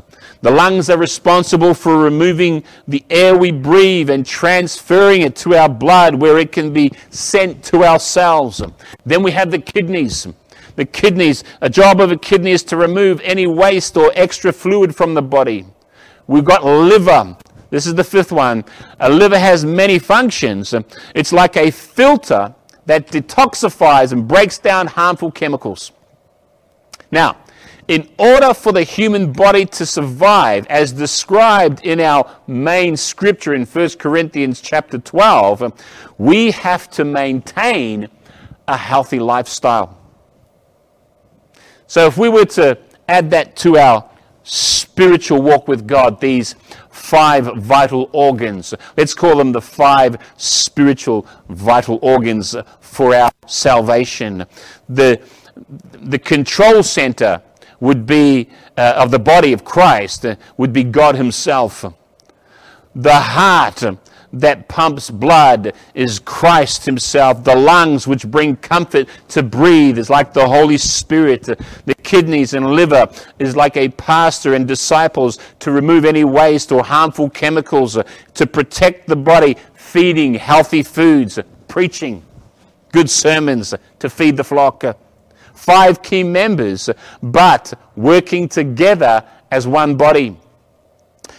[0.46, 5.68] The lungs are responsible for removing the air we breathe and transferring it to our
[5.68, 8.62] blood where it can be sent to our cells.
[9.08, 10.28] Then we have the kidneys.
[10.76, 14.96] The kidneys, a job of a kidney is to remove any waste or extra fluid
[14.96, 15.66] from the body.
[16.28, 17.36] We've got liver.
[17.72, 18.66] This is the fifth one.
[19.00, 20.76] A liver has many functions.
[21.16, 22.54] It's like a filter
[22.86, 25.92] that detoxifies and breaks down harmful chemicals.
[27.10, 27.38] Now,
[27.88, 33.66] in order for the human body to survive, as described in our main scripture in
[33.66, 35.74] 1 Corinthians chapter 12,
[36.18, 38.08] we have to maintain
[38.68, 39.98] a healthy lifestyle.
[41.88, 42.78] So if we were to
[43.08, 44.10] add that to our
[44.42, 46.56] spiritual walk with God, these
[46.90, 48.74] five vital organs.
[48.98, 54.46] Let's call them the five spiritual vital organs for our salvation.
[54.90, 55.22] The,
[55.92, 57.42] the control center
[57.80, 61.86] would be uh, of the body of Christ uh, would be God Himself.
[62.96, 63.84] The heart
[64.36, 67.44] that pumps blood is Christ Himself.
[67.44, 71.44] The lungs which bring comfort to breathe is like the Holy Spirit.
[71.44, 73.10] The kidneys and liver
[73.40, 77.98] is like a pastor and disciples to remove any waste or harmful chemicals,
[78.34, 82.24] to protect the body, feeding healthy foods, preaching
[82.92, 84.84] good sermons to feed the flock.
[85.56, 86.90] Five key members,
[87.24, 90.38] but working together as one body.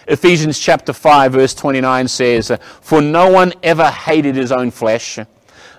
[0.08, 5.18] Ephesians chapter 5, verse 29 says, For no one ever hated his own flesh,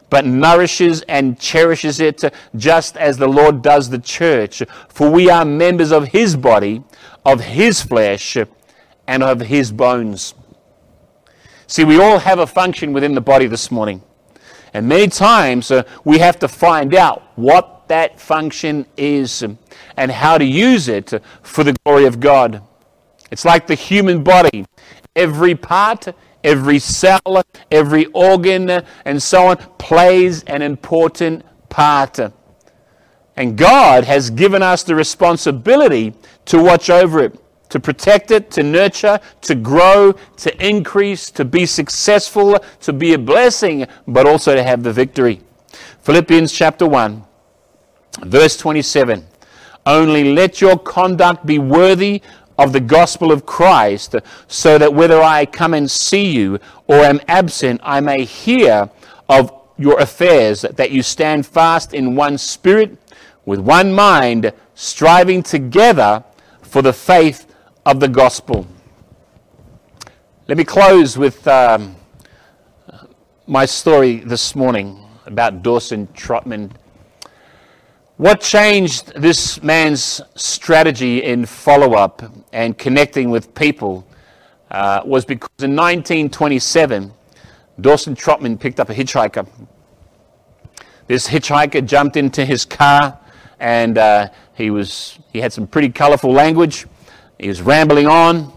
[0.10, 2.24] but nourishes and cherishes it
[2.56, 4.64] just as the Lord does the church.
[4.90, 6.84] For we are members of his body,
[7.26, 8.38] of his flesh,
[9.08, 10.34] and of his bones.
[11.68, 14.02] See, we all have a function within the body this morning.
[14.74, 19.44] And many times uh, we have to find out what that function is
[19.96, 22.62] and how to use it for the glory of God.
[23.32, 24.66] It's like the human body.
[25.16, 26.08] Every part,
[26.44, 28.70] every cell, every organ,
[29.06, 32.20] and so on plays an important part.
[33.36, 36.14] And God has given us the responsibility
[36.46, 41.66] to watch over it, to protect it, to nurture, to grow, to increase, to be
[41.66, 45.42] successful, to be a blessing, but also to have the victory.
[46.02, 47.27] Philippians chapter 1,
[48.24, 49.26] verse 27.
[49.86, 52.22] Only let your conduct be worthy
[52.58, 54.16] of the gospel of Christ,
[54.48, 58.90] so that whether I come and see you or am absent, I may hear
[59.30, 62.98] of your affairs, that you stand fast in one spirit,
[63.46, 66.24] with one mind, striving together
[66.64, 67.54] for the faith
[67.86, 68.68] of the gospel.
[70.48, 71.96] Let me close with um,
[73.46, 76.72] my story this morning about Dawson Trotman
[78.18, 84.08] what changed this man's strategy in follow up and connecting with people
[84.72, 87.14] uh, was because in 1927,
[87.80, 89.48] Dawson Trotman picked up a hitchhiker.
[91.06, 93.20] This hitchhiker jumped into his car
[93.60, 96.88] and uh, he, was, he had some pretty colorful language.
[97.40, 98.52] He was rambling on,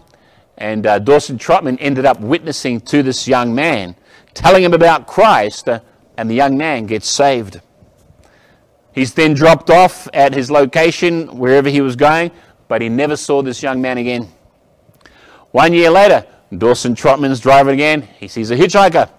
[0.57, 3.95] and uh, Dawson Trotman ended up witnessing to this young man,
[4.33, 5.81] telling him about Christ, uh,
[6.17, 7.61] and the young man gets saved.
[8.93, 12.31] He's then dropped off at his location, wherever he was going,
[12.67, 14.27] but he never saw this young man again.
[15.51, 16.25] One year later,
[16.57, 18.01] Dawson Trotman's driving again.
[18.01, 19.09] He sees a hitchhiker,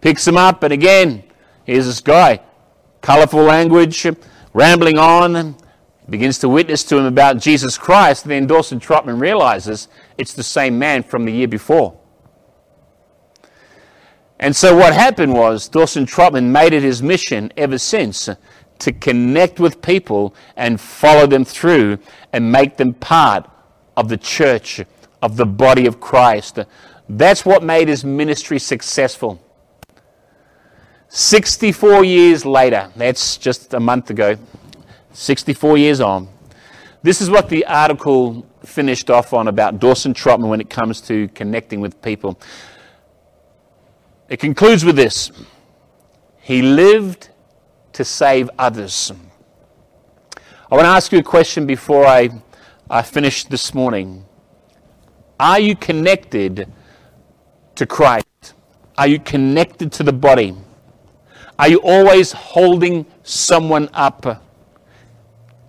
[0.00, 1.24] picks him up, and again,
[1.64, 2.40] here's this guy,
[3.00, 4.06] colorful language,
[4.52, 5.56] rambling on,
[6.08, 8.24] begins to witness to him about Jesus Christ.
[8.24, 9.88] And Then Dawson Trotman realizes
[10.18, 11.98] it's the same man from the year before.
[14.38, 18.28] And so what happened was Dawson Trotman made it his mission ever since
[18.80, 21.98] to connect with people and follow them through
[22.32, 23.48] and make them part
[23.96, 24.80] of the church,
[25.22, 26.58] of the body of Christ.
[27.08, 29.40] That's what made his ministry successful.
[31.08, 34.36] 64 years later, that's just a month ago,
[35.12, 36.28] 64 years on,
[37.04, 41.28] this is what the article finished off on about Dawson Trotman when it comes to
[41.28, 42.40] connecting with people.
[44.28, 45.30] It concludes with this
[46.40, 47.28] He lived
[47.94, 49.12] to save others.
[50.70, 52.30] I want to ask you a question before I,
[52.90, 54.24] I finish this morning.
[55.38, 56.70] Are you connected
[57.74, 58.54] to Christ?
[58.96, 60.54] Are you connected to the body?
[61.58, 64.42] Are you always holding someone up?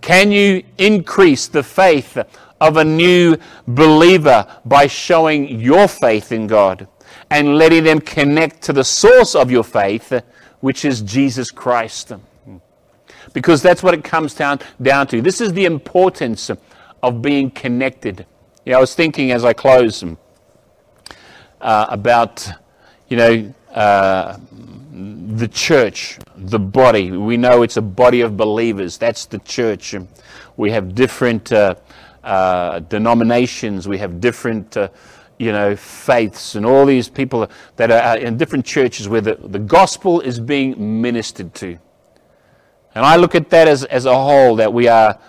[0.02, 2.18] Can you increase the faith
[2.62, 6.88] of a new believer by showing your faith in God
[7.30, 10.14] and letting them connect to the source of your faith,
[10.66, 12.12] which is Jesus Christ.
[13.34, 15.22] Because that's what it comes down, down to.
[15.22, 16.50] This is the importance
[17.04, 18.26] of being connected.
[18.66, 20.04] Yeah, I was thinking as I close
[21.62, 22.50] uh, about,
[23.10, 24.40] you know, uh,
[25.36, 27.12] the church, the body.
[27.12, 28.98] We know it's a body of believers.
[28.98, 29.94] That's the church.
[30.58, 31.76] We have different uh,
[32.24, 33.88] uh denominations.
[33.88, 34.88] We have different uh,
[35.38, 39.60] you know, faiths and all these people that are in different churches where the, the
[39.60, 41.78] gospel is being ministered to.
[42.94, 45.20] And I look at that as, as a whole, that we are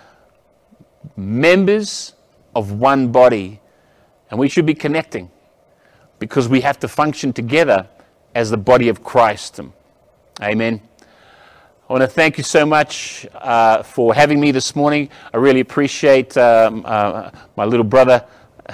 [1.17, 2.13] members
[2.55, 3.59] of one body,
[4.31, 5.29] and we should be connecting
[6.19, 7.87] because we have to function together
[8.33, 9.59] as the body of Christ.
[10.41, 10.81] Amen.
[11.89, 15.09] I want to thank you so much uh, for having me this morning.
[15.33, 18.25] I really appreciate um, uh, my little brother.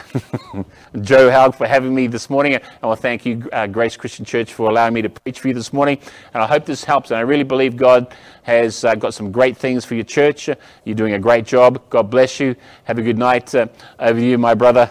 [1.02, 2.56] Joe Haug for having me this morning.
[2.56, 5.48] I want to thank you, uh, Grace Christian Church, for allowing me to preach for
[5.48, 6.00] you this morning.
[6.34, 7.12] And I hope this helps.
[7.12, 10.50] And I really believe God has uh, got some great things for your church.
[10.86, 11.82] You're doing a great job.
[11.90, 12.56] God bless you.
[12.86, 13.68] Have a good night uh,
[14.00, 14.90] over you, my brother.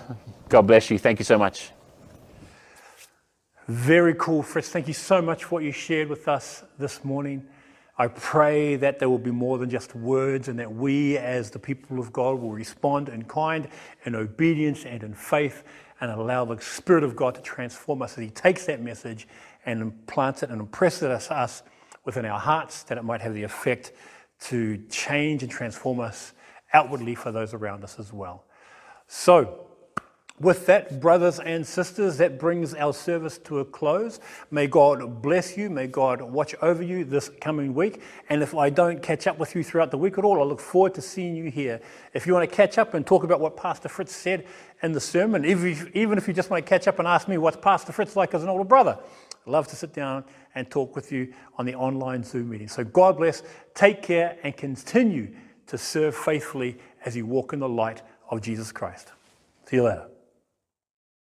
[0.48, 0.98] God bless you.
[0.98, 1.70] Thank you so much.
[3.68, 4.68] Very cool, Fritz.
[4.68, 7.46] Thank you so much for what you shared with us this morning.
[8.02, 11.60] I pray that there will be more than just words and that we, as the
[11.60, 13.68] people of God, will respond in kind,
[14.04, 15.62] in obedience, and in faith
[16.00, 19.28] and allow the Spirit of God to transform us as He takes that message
[19.66, 21.62] and implants it and impresses it us
[22.04, 23.92] within our hearts, that it might have the effect
[24.48, 26.32] to change and transform us
[26.72, 28.42] outwardly for those around us as well.
[29.06, 29.68] So,
[30.42, 34.18] with that, brothers and sisters, that brings our service to a close.
[34.50, 35.70] May God bless you.
[35.70, 38.02] May God watch over you this coming week.
[38.28, 40.60] And if I don't catch up with you throughout the week at all, I look
[40.60, 41.80] forward to seeing you here.
[42.12, 44.44] If you want to catch up and talk about what Pastor Fritz said
[44.82, 47.56] in the sermon, even if you just want to catch up and ask me what's
[47.56, 48.98] Pastor Fritz like as an older brother,
[49.46, 50.24] I'd love to sit down
[50.56, 52.68] and talk with you on the online Zoom meeting.
[52.68, 55.34] So God bless, take care, and continue
[55.68, 59.12] to serve faithfully as you walk in the light of Jesus Christ.
[59.66, 60.11] See you later.